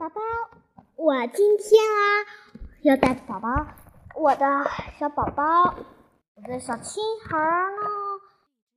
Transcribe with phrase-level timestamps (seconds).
[0.00, 0.22] 宝宝，
[0.96, 2.24] 我今天啊
[2.80, 3.66] 要带宝宝，
[4.16, 4.46] 我的
[4.98, 5.74] 小宝宝，
[6.36, 7.82] 我的小青孩呢，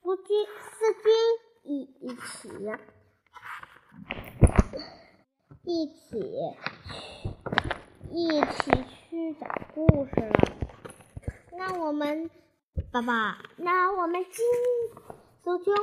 [0.01, 1.13] 夫君四军
[1.63, 2.49] 一一起
[5.63, 6.19] 一起
[8.11, 10.33] 一起去讲故事了。
[11.57, 12.29] 那我们
[12.91, 14.45] 爸爸，那我们今
[15.41, 15.73] 苏军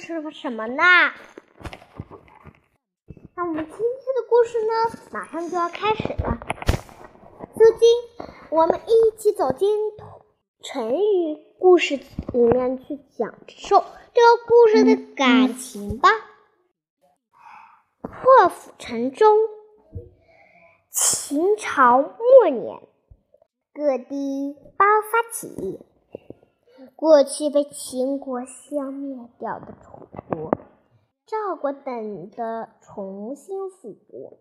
[0.00, 0.82] 是什么呢？
[3.36, 4.72] 那我们今天的故事呢，
[5.12, 6.38] 马上就要开始了。
[7.54, 7.86] 苏军，
[8.50, 9.68] 我们一起走进
[10.62, 16.08] 成语故事里面去讲受这个故事的感情吧。
[18.00, 19.36] 破釜沉舟。
[20.88, 22.80] 秦朝末年，
[23.74, 25.78] 各地爆发起义。
[26.96, 30.50] 过去被秦国消灭掉的楚国、
[31.26, 34.38] 赵国等的重新复国。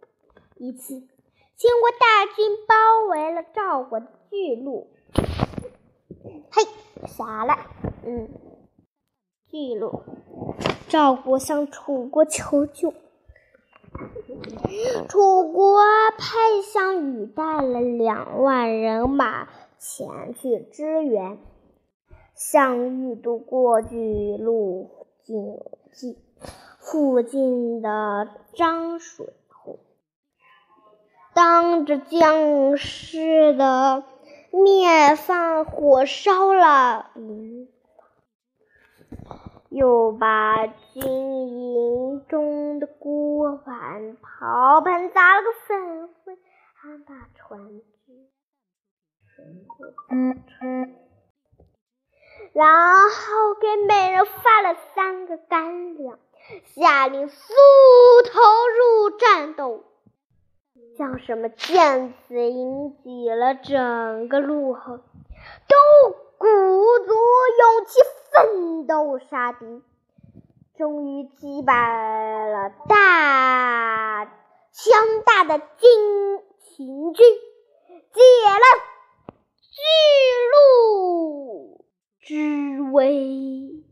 [0.55, 2.75] 一次，秦国大军包
[3.09, 4.87] 围了赵国的巨鹿。
[6.51, 7.67] 嘿，下来，
[8.05, 8.29] 嗯，
[9.47, 10.03] 巨鹿。
[10.87, 12.93] 赵国向楚国求救。
[15.07, 15.81] 楚国
[16.17, 21.37] 派项羽带了两万人马前去支援。
[22.39, 26.15] 项羽渡过巨鹿近
[26.79, 29.77] 附近的漳水后，
[31.33, 34.05] 当着将士的
[34.53, 37.11] 面放火烧了
[39.67, 46.37] 又把军营中的锅碗瓢盆砸了个粉碎，
[46.75, 48.29] 还把船只
[49.35, 49.83] 全部
[52.59, 52.67] 然
[53.09, 56.19] 后给每人发了三个干粮，
[56.75, 57.53] 下令速
[58.25, 59.85] 投入战斗。
[60.97, 67.13] 将士们见此，引起了整个陆后，都鼓足
[67.59, 68.01] 勇气
[68.33, 69.81] 奋斗杀敌，
[70.77, 77.25] 终于击败了大强大的金秦军，
[78.11, 78.19] 解
[78.49, 78.65] 了
[79.61, 79.79] 巨
[80.51, 81.85] 鹿
[82.79, 83.83] 喂。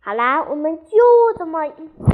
[0.00, 0.98] 好啦，我们就
[1.38, 2.10] 这么一讲。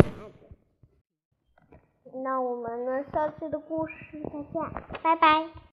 [2.23, 3.05] 那我们呢？
[3.12, 3.95] 下期的故事
[4.33, 4.62] 再见，
[5.03, 5.61] 拜拜。